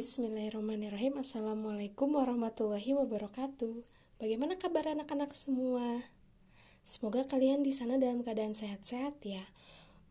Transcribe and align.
Bismillahirrahmanirrahim. 0.00 1.20
Assalamualaikum 1.20 2.16
warahmatullahi 2.16 2.96
wabarakatuh. 2.96 3.84
Bagaimana 4.16 4.56
kabar 4.56 4.88
anak-anak 4.96 5.36
semua? 5.36 6.00
Semoga 6.80 7.28
kalian 7.28 7.60
di 7.60 7.68
sana 7.68 8.00
dalam 8.00 8.24
keadaan 8.24 8.56
sehat-sehat 8.56 9.20
ya. 9.28 9.44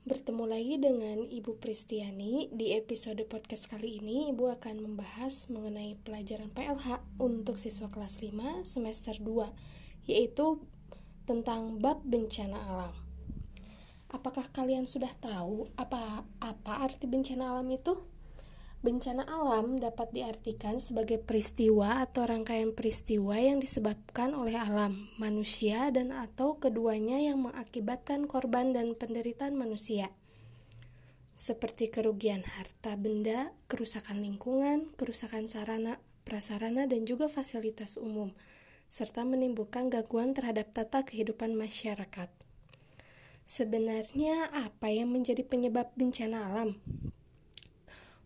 Bertemu 0.06 0.46
lagi 0.46 0.78
dengan 0.78 1.26
Ibu 1.26 1.58
Pristiani 1.58 2.54
Di 2.54 2.78
episode 2.78 3.26
podcast 3.26 3.66
kali 3.66 3.98
ini. 3.98 4.30
Ibu 4.30 4.62
akan 4.62 4.86
membahas 4.86 5.50
mengenai 5.50 5.98
pelajaran 6.06 6.54
PLH 6.54 7.02
Untuk 7.18 7.58
siswa 7.58 7.90
kelas 7.90 8.22
5 8.22 8.70
semester 8.70 9.18
2 9.18 10.06
Yaitu 10.06 10.62
tentang 11.26 11.82
bab 11.82 12.06
bencana 12.06 12.62
alam. 12.62 12.94
Apakah 14.14 14.54
kalian 14.54 14.86
sudah 14.86 15.10
tahu 15.18 15.66
apa 15.82 16.30
apa 16.46 16.74
arti 16.78 17.10
bencana 17.10 17.58
alam 17.58 17.66
itu? 17.74 18.19
Bencana 18.80 19.28
alam 19.28 19.76
dapat 19.76 20.16
diartikan 20.16 20.80
sebagai 20.80 21.20
peristiwa 21.20 22.00
atau 22.00 22.24
rangkaian 22.24 22.72
peristiwa 22.72 23.36
yang 23.36 23.60
disebabkan 23.60 24.32
oleh 24.32 24.56
alam, 24.56 25.12
manusia, 25.20 25.92
dan 25.92 26.16
atau 26.16 26.64
keduanya 26.64 27.20
yang 27.20 27.44
mengakibatkan 27.44 28.24
korban 28.24 28.72
dan 28.72 28.96
penderitaan 28.96 29.60
manusia. 29.60 30.16
Seperti 31.36 31.92
kerugian 31.92 32.40
harta 32.48 32.96
benda, 32.96 33.52
kerusakan 33.68 34.24
lingkungan, 34.24 34.96
kerusakan 34.96 35.52
sarana, 35.52 36.00
prasarana, 36.24 36.88
dan 36.88 37.04
juga 37.04 37.28
fasilitas 37.28 38.00
umum, 38.00 38.32
serta 38.88 39.28
menimbulkan 39.28 39.92
gangguan 39.92 40.32
terhadap 40.32 40.72
tata 40.72 41.04
kehidupan 41.04 41.52
masyarakat. 41.52 42.32
Sebenarnya 43.44 44.48
apa 44.56 44.88
yang 44.88 45.12
menjadi 45.12 45.44
penyebab 45.44 45.92
bencana 46.00 46.48
alam? 46.48 46.80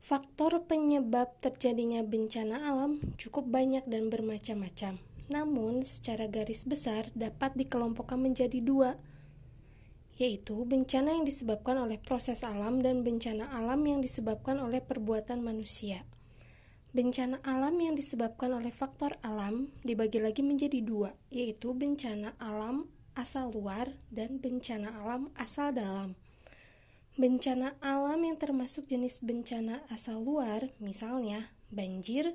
Faktor 0.04 0.68
penyebab 0.68 1.32
terjadinya 1.40 2.04
bencana 2.04 2.68
alam 2.68 3.00
cukup 3.16 3.48
banyak 3.48 3.88
dan 3.88 4.12
bermacam-macam. 4.12 5.00
Namun, 5.32 5.80
secara 5.80 6.28
garis 6.28 6.68
besar 6.68 7.08
dapat 7.16 7.56
dikelompokkan 7.56 8.20
menjadi 8.20 8.60
dua, 8.60 9.00
yaitu 10.20 10.60
bencana 10.68 11.16
yang 11.16 11.24
disebabkan 11.24 11.80
oleh 11.80 12.04
proses 12.04 12.44
alam 12.44 12.84
dan 12.84 13.08
bencana 13.08 13.48
alam 13.56 13.80
yang 13.88 14.04
disebabkan 14.04 14.60
oleh 14.60 14.84
perbuatan 14.84 15.40
manusia. 15.40 16.04
Bencana 16.92 17.40
alam 17.48 17.80
yang 17.80 17.96
disebabkan 17.96 18.52
oleh 18.52 18.76
faktor 18.76 19.16
alam 19.24 19.72
dibagi 19.88 20.20
lagi 20.20 20.44
menjadi 20.44 20.84
dua, 20.84 21.16
yaitu 21.32 21.72
bencana 21.72 22.36
alam 22.44 22.92
asal 23.16 23.56
luar 23.56 23.96
dan 24.12 24.44
bencana 24.44 25.00
alam 25.00 25.32
asal 25.40 25.72
dalam. 25.72 26.20
Bencana 27.14 27.78
alam 27.78 28.26
yang 28.26 28.42
termasuk 28.42 28.90
jenis 28.90 29.22
bencana 29.22 29.86
asal 29.94 30.26
luar, 30.26 30.74
misalnya 30.82 31.54
banjir, 31.70 32.34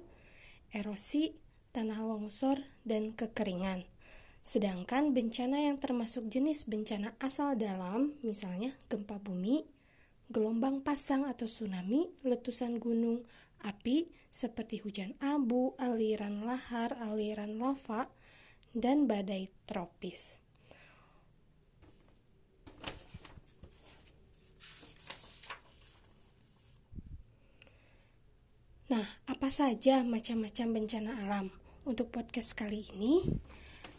erosi, 0.71 1.35
tanah 1.75 1.99
longsor, 2.07 2.63
dan 2.87 3.11
kekeringan. 3.11 3.83
Sedangkan 4.39 5.11
bencana 5.11 5.67
yang 5.67 5.83
termasuk 5.83 6.31
jenis 6.31 6.71
bencana 6.71 7.19
asal 7.19 7.59
dalam, 7.59 8.15
misalnya 8.23 8.71
gempa 8.87 9.19
bumi, 9.19 9.67
gelombang 10.31 10.87
pasang 10.87 11.27
atau 11.27 11.51
tsunami, 11.51 12.15
letusan 12.23 12.79
gunung, 12.79 13.27
api 13.67 14.07
seperti 14.31 14.79
hujan 14.79 15.19
abu, 15.19 15.75
aliran 15.83 16.47
lahar, 16.47 16.95
aliran 17.03 17.59
lava, 17.59 18.07
dan 18.79 19.11
badai 19.11 19.51
tropis. 19.67 20.39
Nah, 28.89 29.05
apa 29.29 29.53
saja 29.53 30.01
macam-macam 30.01 30.81
bencana 30.81 31.21
alam? 31.21 31.53
Untuk 31.85 32.09
podcast 32.09 32.57
kali 32.57 32.89
ini, 32.97 33.21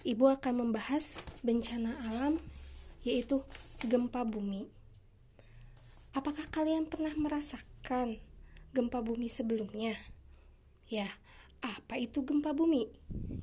Ibu 0.01 0.33
akan 0.33 0.65
membahas 0.65 1.21
bencana 1.45 1.93
alam 2.09 2.41
yaitu 3.05 3.45
gempa 3.85 4.25
bumi. 4.25 4.65
Apakah 6.17 6.41
kalian 6.49 6.89
pernah 6.89 7.13
merasakan 7.13 8.17
gempa 8.73 9.05
bumi 9.05 9.29
sebelumnya? 9.29 9.93
Ya, 10.89 11.05
apa 11.61 12.01
itu 12.01 12.25
gempa 12.25 12.57
bumi? 12.57 12.89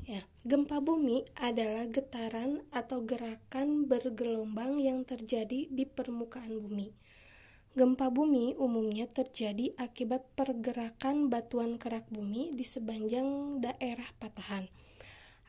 Ya, 0.03 0.26
gempa 0.42 0.82
bumi 0.82 1.31
adalah 1.38 1.87
getaran 1.87 2.66
atau 2.75 3.06
gerakan 3.06 3.87
bergelombang 3.87 4.82
yang 4.82 5.06
terjadi 5.06 5.71
di 5.71 5.87
permukaan 5.87 6.59
bumi 6.59 6.91
Gempa 7.76 8.09
bumi 8.09 8.56
umumnya 8.56 9.04
terjadi 9.04 9.76
akibat 9.76 10.25
pergerakan 10.32 11.28
batuan 11.28 11.76
kerak 11.76 12.09
bumi 12.09 12.48
di 12.56 12.64
sepanjang 12.64 13.60
daerah 13.60 14.09
patahan. 14.16 14.72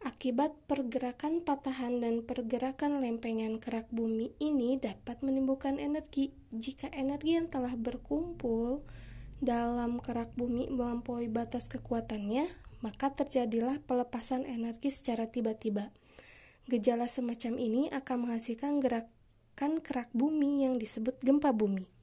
Akibat 0.04 0.52
pergerakan 0.68 1.40
patahan 1.40 2.04
dan 2.04 2.28
pergerakan 2.28 3.00
lempengan 3.00 3.64
kerak 3.64 3.88
bumi 3.96 4.36
ini 4.44 4.76
dapat 4.76 5.24
menimbulkan 5.24 5.80
energi. 5.80 6.36
Jika 6.52 6.92
energi 6.92 7.40
yang 7.40 7.48
telah 7.48 7.80
berkumpul 7.80 8.84
dalam 9.40 10.04
kerak 10.04 10.36
bumi 10.36 10.68
melampaui 10.68 11.32
batas 11.32 11.72
kekuatannya, 11.72 12.44
maka 12.84 13.08
terjadilah 13.08 13.80
pelepasan 13.88 14.44
energi 14.44 14.92
secara 14.92 15.32
tiba-tiba. 15.32 15.96
Gejala 16.68 17.08
semacam 17.08 17.56
ini 17.56 17.88
akan 17.96 18.28
menghasilkan 18.28 18.84
gerakan 18.84 19.80
kerak 19.80 20.12
bumi 20.12 20.68
yang 20.68 20.76
disebut 20.76 21.24
gempa 21.24 21.56
bumi. 21.56 21.97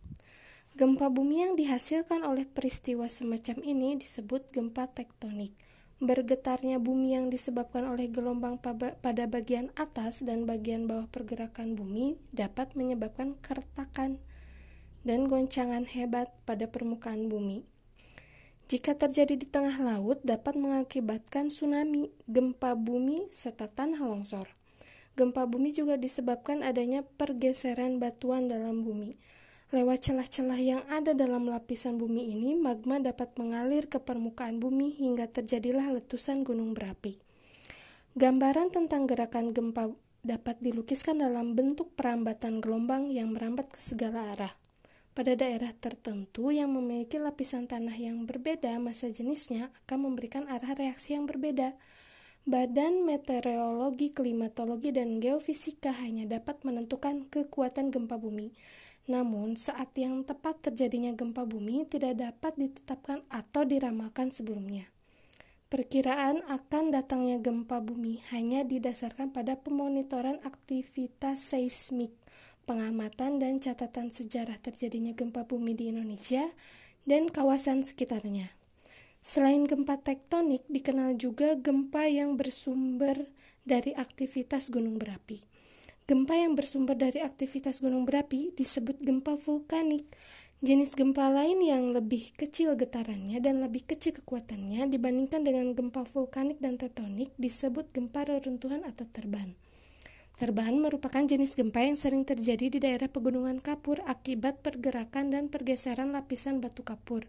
Gempa 0.75 1.07
bumi 1.07 1.39
yang 1.39 1.55
dihasilkan 1.55 2.27
oleh 2.27 2.51
peristiwa 2.51 3.07
semacam 3.07 3.63
ini 3.63 3.95
disebut 3.95 4.51
gempa 4.51 4.91
tektonik. 4.91 5.55
Bergetarnya 6.03 6.83
bumi 6.83 7.15
yang 7.15 7.31
disebabkan 7.31 7.87
oleh 7.87 8.11
gelombang 8.11 8.59
pada 8.59 9.25
bagian 9.31 9.71
atas 9.79 10.27
dan 10.27 10.51
bagian 10.51 10.91
bawah 10.91 11.07
pergerakan 11.07 11.79
bumi 11.79 12.19
dapat 12.35 12.75
menyebabkan 12.75 13.39
keretakan 13.39 14.19
dan 15.07 15.31
goncangan 15.31 15.87
hebat 15.87 16.35
pada 16.43 16.67
permukaan 16.67 17.31
bumi. 17.31 17.63
Jika 18.67 18.99
terjadi 18.99 19.39
di 19.39 19.47
tengah 19.47 19.79
laut, 19.79 20.27
dapat 20.27 20.59
mengakibatkan 20.59 21.55
tsunami, 21.55 22.11
gempa 22.27 22.75
bumi, 22.75 23.31
serta 23.31 23.71
tanah 23.71 24.03
longsor. 24.03 24.51
Gempa 25.15 25.47
bumi 25.47 25.71
juga 25.71 25.95
disebabkan 25.95 26.67
adanya 26.67 27.07
pergeseran 27.15 28.03
batuan 28.03 28.51
dalam 28.51 28.83
bumi 28.83 29.15
Lewat 29.75 30.07
celah-celah 30.07 30.61
yang 30.63 30.83
ada 30.87 31.19
dalam 31.19 31.51
lapisan 31.51 31.99
bumi 31.99 32.31
ini, 32.31 32.55
magma 32.55 33.03
dapat 33.03 33.35
mengalir 33.35 33.91
ke 33.91 33.99
permukaan 33.99 34.63
bumi 34.63 34.95
hingga 35.03 35.27
terjadilah 35.27 35.91
letusan 35.99 36.47
gunung 36.47 36.79
berapi. 36.79 37.19
Gambaran 38.15 38.71
tentang 38.71 39.11
gerakan 39.11 39.51
gempa 39.51 39.91
dapat 40.23 40.63
dilukiskan 40.63 41.19
dalam 41.19 41.59
bentuk 41.59 41.91
perambatan 41.99 42.63
gelombang 42.63 43.11
yang 43.11 43.35
merambat 43.35 43.67
ke 43.67 43.83
segala 43.83 44.39
arah. 44.39 44.55
Pada 45.11 45.35
daerah 45.35 45.75
tertentu 45.75 46.55
yang 46.55 46.71
memiliki 46.71 47.19
lapisan 47.19 47.67
tanah 47.67 47.99
yang 47.99 48.31
berbeda, 48.31 48.79
masa 48.79 49.11
jenisnya 49.11 49.75
akan 49.83 50.07
memberikan 50.07 50.47
arah 50.47 50.79
reaksi 50.79 51.19
yang 51.19 51.27
berbeda. 51.27 51.75
Badan 52.47 53.03
Meteorologi, 53.03 54.15
Klimatologi, 54.15 54.95
dan 54.95 55.19
Geofisika 55.19 55.91
hanya 55.99 56.31
dapat 56.31 56.63
menentukan 56.63 57.27
kekuatan 57.27 57.91
gempa 57.91 58.23
bumi. 58.23 58.55
Namun, 59.05 59.61
saat 59.61 59.93
yang 60.01 60.25
tepat 60.25 60.65
terjadinya 60.65 61.13
gempa 61.13 61.45
bumi 61.45 61.85
tidak 61.85 62.17
dapat 62.17 62.57
ditetapkan 62.57 63.21
atau 63.29 63.69
diramalkan 63.69 64.33
sebelumnya. 64.33 64.89
Perkiraan 65.69 66.41
akan 66.49 66.95
datangnya 66.95 67.43
gempa 67.43 67.83
bumi 67.85 68.23
hanya 68.33 68.65
didasarkan 68.65 69.35
pada 69.35 69.61
pemonitoran 69.61 70.41
aktivitas 70.47 71.43
seismik, 71.51 72.15
pengamatan 72.65 73.43
dan 73.43 73.61
catatan 73.61 74.09
sejarah 74.09 74.57
terjadinya 74.63 75.13
gempa 75.13 75.45
bumi 75.45 75.77
di 75.77 75.93
Indonesia 75.93 76.49
dan 77.05 77.29
kawasan 77.29 77.85
sekitarnya. 77.85 78.57
Selain 79.25 79.65
gempa 79.65 80.01
tektonik, 80.01 80.65
dikenal 80.69 81.17
juga 81.17 81.57
gempa 81.57 82.09
yang 82.09 82.37
bersumber 82.37 83.29
dari 83.65 83.97
aktivitas 83.97 84.69
gunung 84.69 85.01
berapi. 85.01 85.41
Gempa 86.05 86.37
yang 86.37 86.53
bersumber 86.53 87.01
dari 87.01 87.25
aktivitas 87.25 87.81
gunung 87.81 88.05
berapi 88.05 88.53
disebut 88.53 89.01
gempa 89.01 89.41
vulkanik. 89.41 90.05
Jenis 90.61 91.01
gempa 91.01 91.33
lain 91.33 91.65
yang 91.65 91.97
lebih 91.97 92.29
kecil 92.37 92.77
getarannya 92.77 93.41
dan 93.41 93.65
lebih 93.65 93.89
kecil 93.89 94.13
kekuatannya 94.21 94.85
dibandingkan 94.93 95.49
dengan 95.49 95.73
gempa 95.73 96.05
vulkanik 96.05 96.61
dan 96.61 96.77
tektonik 96.77 97.33
disebut 97.41 97.89
gempa 97.97 98.29
reruntuhan 98.29 98.85
atau 98.85 99.09
terban. 99.09 99.57
Terban 100.37 100.77
merupakan 100.77 101.25
jenis 101.25 101.57
gempa 101.57 101.81
yang 101.81 101.97
sering 101.97 102.29
terjadi 102.29 102.69
di 102.69 102.85
daerah 102.85 103.09
pegunungan 103.09 103.65
kapur 103.65 104.05
akibat 104.05 104.61
pergerakan 104.61 105.33
dan 105.33 105.49
pergeseran 105.49 106.13
lapisan 106.13 106.61
batu 106.61 106.85
kapur. 106.85 107.25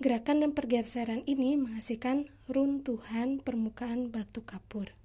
Gerakan 0.00 0.48
dan 0.48 0.56
pergeseran 0.56 1.28
ini 1.28 1.60
menghasilkan 1.60 2.32
runtuhan 2.48 3.44
permukaan 3.44 4.08
batu 4.08 4.40
kapur. 4.48 4.96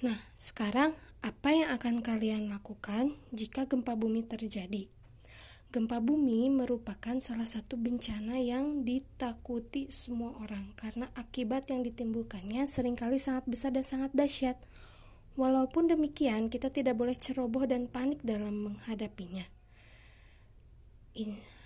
Nah, 0.00 0.16
sekarang 0.40 0.96
Apa 1.20 1.52
yang 1.52 1.68
akan 1.76 2.00
kalian 2.00 2.48
lakukan 2.48 3.12
jika 3.28 3.68
gempa 3.68 3.92
bumi 3.92 4.24
terjadi? 4.24 4.88
Gempa 5.68 6.00
bumi 6.00 6.48
merupakan 6.48 7.20
salah 7.20 7.44
satu 7.44 7.76
bencana 7.76 8.40
yang 8.40 8.88
ditakuti 8.88 9.92
semua 9.92 10.32
orang 10.40 10.72
karena 10.80 11.12
akibat 11.12 11.68
yang 11.68 11.84
ditimbulkannya 11.84 12.64
sering 12.64 12.96
kali 12.96 13.20
sangat 13.20 13.44
besar 13.52 13.76
dan 13.76 13.84
sangat 13.84 14.16
dahsyat. 14.16 14.56
Walaupun 15.36 15.92
demikian, 15.92 16.48
kita 16.48 16.72
tidak 16.72 16.96
boleh 16.96 17.12
ceroboh 17.12 17.68
dan 17.68 17.84
panik 17.84 18.24
dalam 18.24 18.64
menghadapinya. 18.72 19.44
Ini, 21.12 21.59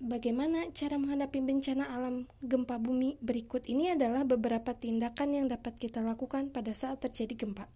bagaimana 0.00 0.68
cara 0.72 0.96
menghadapi 0.96 1.40
bencana 1.44 1.88
alam 1.92 2.26
gempa 2.40 2.80
bumi? 2.80 3.20
Berikut 3.20 3.68
ini 3.68 3.92
adalah 3.92 4.24
beberapa 4.24 4.72
tindakan 4.72 5.36
yang 5.36 5.46
dapat 5.46 5.76
kita 5.76 6.00
lakukan 6.00 6.48
pada 6.48 6.72
saat 6.72 7.04
terjadi 7.04 7.46
gempa. 7.46 7.68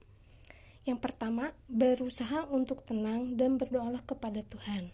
Yang 0.89 1.05
pertama, 1.05 1.53
berusaha 1.69 2.49
untuk 2.49 2.83
tenang 2.89 3.37
dan 3.37 3.61
berdoalah 3.61 4.01
kepada 4.03 4.41
Tuhan. 4.41 4.91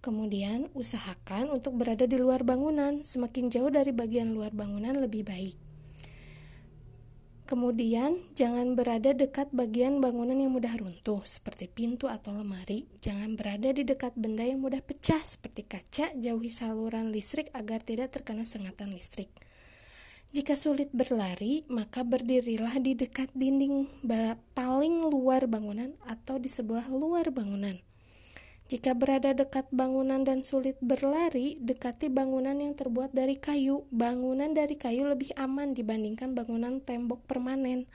Kemudian, 0.00 0.72
usahakan 0.72 1.52
untuk 1.52 1.76
berada 1.76 2.08
di 2.08 2.16
luar 2.16 2.46
bangunan, 2.46 3.04
semakin 3.04 3.52
jauh 3.52 3.68
dari 3.68 3.92
bagian 3.92 4.32
luar 4.32 4.54
bangunan 4.54 4.96
lebih 4.96 5.28
baik. 5.28 5.67
Kemudian, 7.48 8.28
jangan 8.36 8.76
berada 8.76 9.16
dekat 9.16 9.48
bagian 9.56 10.04
bangunan 10.04 10.36
yang 10.36 10.52
mudah 10.52 10.76
runtuh, 10.76 11.24
seperti 11.24 11.64
pintu 11.64 12.04
atau 12.04 12.36
lemari. 12.36 12.84
Jangan 13.00 13.40
berada 13.40 13.72
di 13.72 13.88
dekat 13.88 14.12
benda 14.20 14.44
yang 14.44 14.60
mudah 14.60 14.84
pecah, 14.84 15.24
seperti 15.24 15.64
kaca. 15.64 16.12
Jauhi 16.12 16.52
saluran 16.52 17.08
listrik 17.08 17.48
agar 17.56 17.80
tidak 17.80 18.12
terkena 18.12 18.44
sengatan 18.44 18.92
listrik. 18.92 19.32
Jika 20.28 20.60
sulit 20.60 20.92
berlari, 20.92 21.64
maka 21.72 22.04
berdirilah 22.04 22.84
di 22.84 22.92
dekat 22.92 23.32
dinding 23.32 23.88
paling 24.52 25.08
luar 25.08 25.48
bangunan 25.48 25.96
atau 26.04 26.36
di 26.36 26.52
sebelah 26.52 26.84
luar 26.92 27.32
bangunan. 27.32 27.80
Jika 28.68 28.92
berada 28.92 29.32
dekat 29.32 29.64
bangunan 29.72 30.28
dan 30.28 30.44
sulit 30.44 30.76
berlari, 30.84 31.56
dekati 31.56 32.12
bangunan 32.12 32.52
yang 32.52 32.76
terbuat 32.76 33.16
dari 33.16 33.40
kayu. 33.40 33.88
Bangunan 33.88 34.52
dari 34.52 34.76
kayu 34.76 35.08
lebih 35.08 35.32
aman 35.40 35.72
dibandingkan 35.72 36.36
bangunan 36.36 36.76
tembok 36.84 37.24
permanen. 37.24 37.88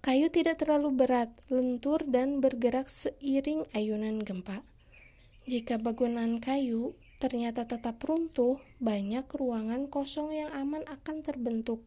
Kayu 0.00 0.32
tidak 0.32 0.64
terlalu 0.64 0.96
berat, 0.96 1.28
lentur, 1.52 2.00
dan 2.08 2.40
bergerak 2.40 2.88
seiring 2.88 3.68
ayunan 3.76 4.24
gempa. 4.24 4.64
Jika 5.44 5.76
bangunan 5.76 6.40
kayu 6.40 6.96
ternyata 7.20 7.68
tetap 7.68 8.00
runtuh, 8.00 8.64
banyak 8.80 9.28
ruangan 9.28 9.92
kosong 9.92 10.32
yang 10.32 10.50
aman 10.56 10.88
akan 10.88 11.20
terbentuk. 11.20 11.84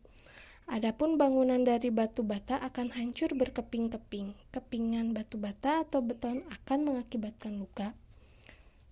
Adapun 0.65 1.21
bangunan 1.21 1.61
dari 1.61 1.93
batu 1.93 2.25
bata 2.25 2.57
akan 2.57 2.97
hancur 2.97 3.37
berkeping-keping. 3.37 4.33
Kepingan 4.49 5.13
batu 5.13 5.37
bata 5.37 5.85
atau 5.85 6.01
beton 6.01 6.41
akan 6.49 6.79
mengakibatkan 6.89 7.53
luka. 7.61 7.93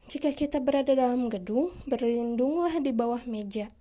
Jika 0.06 0.30
kita 0.38 0.62
berada 0.62 0.94
dalam 0.94 1.34
gedung, 1.34 1.74
berlindunglah 1.90 2.78
di 2.78 2.94
bawah 2.94 3.26
meja. 3.26 3.74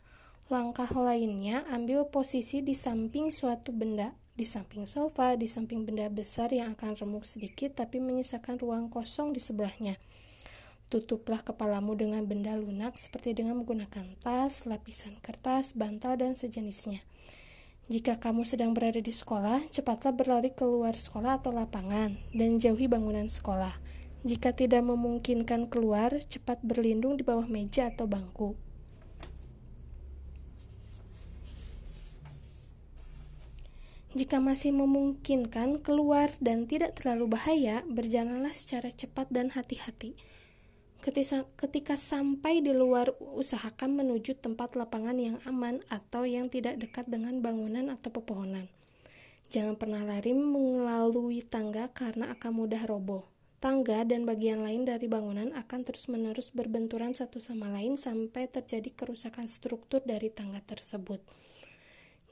Langkah 0.49 0.89
lainnya, 0.97 1.69
ambil 1.69 2.09
posisi 2.09 2.65
di 2.65 2.73
samping 2.73 3.29
suatu 3.29 3.77
benda, 3.77 4.17
di 4.33 4.49
samping 4.49 4.89
sofa, 4.89 5.37
di 5.37 5.45
samping 5.45 5.85
benda 5.85 6.09
besar 6.09 6.49
yang 6.49 6.73
akan 6.73 6.97
remuk 6.97 7.29
sedikit 7.29 7.77
tapi 7.77 8.01
menyisakan 8.01 8.57
ruang 8.57 8.89
kosong 8.89 9.37
di 9.37 9.41
sebelahnya. 9.45 10.01
Tutuplah 10.89 11.45
kepalamu 11.45 11.93
dengan 11.97 12.25
benda 12.25 12.57
lunak 12.57 12.97
seperti 12.97 13.37
dengan 13.37 13.61
menggunakan 13.61 14.17
tas, 14.21 14.65
lapisan 14.65 15.21
kertas, 15.21 15.77
bantal, 15.77 16.17
dan 16.17 16.33
sejenisnya. 16.33 17.05
Jika 17.91 18.23
kamu 18.23 18.47
sedang 18.47 18.79
berada 18.79 19.03
di 19.03 19.11
sekolah, 19.11 19.67
cepatlah 19.75 20.15
berlari 20.15 20.55
keluar 20.55 20.95
sekolah 20.95 21.43
atau 21.43 21.51
lapangan 21.51 22.15
dan 22.31 22.55
jauhi 22.63 22.87
bangunan 22.87 23.27
sekolah. 23.27 23.75
Jika 24.23 24.55
tidak 24.55 24.87
memungkinkan 24.87 25.67
keluar, 25.67 26.15
cepat 26.23 26.63
berlindung 26.63 27.19
di 27.19 27.27
bawah 27.27 27.51
meja 27.51 27.91
atau 27.91 28.07
bangku. 28.07 28.55
Jika 34.13 34.39
masih 34.39 34.77
memungkinkan 34.77 35.83
keluar 35.83 36.31
dan 36.39 36.71
tidak 36.71 37.01
terlalu 37.01 37.35
bahaya, 37.35 37.83
berjalanlah 37.89 38.55
secara 38.55 38.93
cepat 38.95 39.27
dan 39.35 39.51
hati-hati. 39.57 40.15
Ketika, 41.03 41.99
sampai 41.99 42.63
di 42.63 42.71
luar, 42.71 43.11
usahakan 43.19 43.99
menuju 43.99 44.39
tempat 44.39 44.79
lapangan 44.79 45.19
yang 45.19 45.43
aman 45.51 45.83
atau 45.91 46.23
yang 46.23 46.47
tidak 46.47 46.79
dekat 46.79 47.11
dengan 47.11 47.43
bangunan 47.43 47.91
atau 47.91 48.15
pepohonan. 48.15 48.71
Jangan 49.51 49.75
pernah 49.75 50.07
lari 50.07 50.31
melalui 50.31 51.43
tangga 51.43 51.91
karena 51.91 52.31
akan 52.31 52.53
mudah 52.55 52.87
roboh. 52.87 53.27
Tangga 53.59 54.07
dan 54.07 54.23
bagian 54.31 54.63
lain 54.63 54.87
dari 54.87 55.11
bangunan 55.11 55.51
akan 55.59 55.81
terus-menerus 55.83 56.55
berbenturan 56.55 57.19
satu 57.19 57.43
sama 57.43 57.67
lain 57.75 57.99
sampai 57.99 58.47
terjadi 58.47 58.95
kerusakan 58.95 59.51
struktur 59.51 60.07
dari 60.07 60.31
tangga 60.31 60.63
tersebut. 60.63 61.19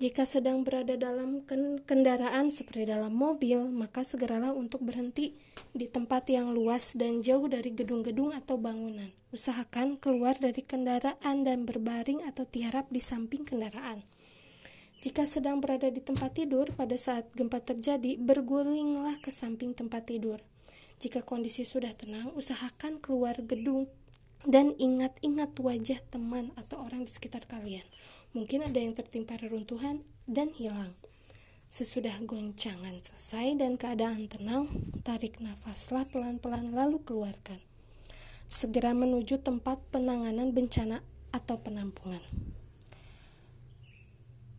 Jika 0.00 0.24
sedang 0.24 0.64
berada 0.64 0.96
dalam 0.96 1.44
kendaraan 1.84 2.48
seperti 2.48 2.88
dalam 2.88 3.12
mobil, 3.12 3.68
maka 3.68 4.00
segeralah 4.00 4.56
untuk 4.56 4.80
berhenti 4.80 5.36
di 5.76 5.92
tempat 5.92 6.24
yang 6.32 6.56
luas 6.56 6.96
dan 6.96 7.20
jauh 7.20 7.44
dari 7.52 7.68
gedung-gedung 7.76 8.32
atau 8.32 8.56
bangunan. 8.56 9.12
Usahakan 9.28 10.00
keluar 10.00 10.40
dari 10.40 10.64
kendaraan 10.64 11.44
dan 11.44 11.68
berbaring 11.68 12.24
atau 12.24 12.48
tiarap 12.48 12.88
di 12.88 12.96
samping 12.96 13.44
kendaraan. 13.44 14.00
Jika 15.04 15.28
sedang 15.28 15.60
berada 15.60 15.92
di 15.92 16.00
tempat 16.00 16.32
tidur 16.32 16.72
pada 16.72 16.96
saat 16.96 17.28
gempa 17.36 17.60
terjadi, 17.60 18.16
bergulinglah 18.16 19.20
ke 19.20 19.28
samping 19.28 19.76
tempat 19.76 20.08
tidur. 20.08 20.40
Jika 20.96 21.20
kondisi 21.20 21.68
sudah 21.68 21.92
tenang, 21.92 22.32
usahakan 22.32 23.04
keluar 23.04 23.36
gedung 23.44 23.84
dan 24.48 24.72
ingat-ingat 24.80 25.52
wajah 25.60 26.00
teman 26.08 26.54
atau 26.56 26.80
orang 26.80 27.04
di 27.04 27.10
sekitar 27.12 27.44
kalian. 27.44 27.84
Mungkin 28.32 28.64
ada 28.64 28.78
yang 28.80 28.96
tertimpa 28.96 29.36
reruntuhan 29.36 30.06
dan 30.24 30.54
hilang. 30.56 30.96
Sesudah 31.70 32.18
goncangan 32.26 32.98
selesai 32.98 33.60
dan 33.60 33.78
keadaan 33.78 34.26
tenang, 34.26 34.66
tarik 35.06 35.38
nafaslah 35.38 36.02
pelan-pelan 36.08 36.74
lalu 36.74 36.98
keluarkan. 37.06 37.62
Segera 38.50 38.90
menuju 38.90 39.38
tempat 39.46 39.78
penanganan 39.94 40.50
bencana 40.50 41.06
atau 41.30 41.62
penampungan. 41.62 42.22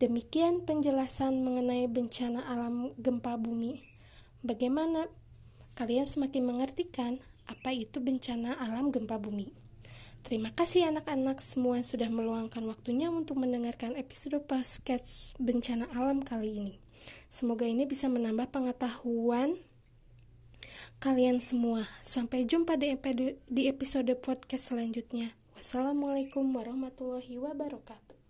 Demikian 0.00 0.64
penjelasan 0.64 1.44
mengenai 1.44 1.86
bencana 1.86 2.42
alam 2.48 2.96
gempa 2.98 3.36
bumi. 3.36 3.84
Bagaimana 4.42 5.06
kalian 5.76 6.08
semakin 6.08 6.42
mengertikan 6.42 7.22
apa 7.46 7.70
itu 7.70 8.00
bencana 8.00 8.56
alam 8.58 8.90
gempa 8.90 9.20
bumi? 9.20 9.61
Terima 10.22 10.54
kasih 10.54 10.88
anak-anak 10.88 11.42
semua 11.42 11.82
sudah 11.82 12.06
meluangkan 12.06 12.62
waktunya 12.64 13.10
untuk 13.10 13.42
mendengarkan 13.42 13.98
episode 13.98 14.38
podcast 14.46 15.34
bencana 15.42 15.90
alam 15.92 16.22
kali 16.22 16.62
ini. 16.62 16.74
Semoga 17.26 17.66
ini 17.66 17.84
bisa 17.84 18.06
menambah 18.06 18.54
pengetahuan 18.54 19.58
kalian 21.02 21.42
semua. 21.42 21.90
Sampai 22.06 22.46
jumpa 22.46 22.78
di 22.78 23.66
episode 23.66 24.14
podcast 24.22 24.70
selanjutnya. 24.70 25.34
Wassalamualaikum 25.58 26.46
warahmatullahi 26.54 27.42
wabarakatuh. 27.42 28.21